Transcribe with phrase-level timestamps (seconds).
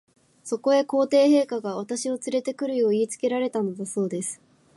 [0.43, 4.41] そこへ、皇帝陛下が、私をつれて来るよう言いつけられたのだそうです。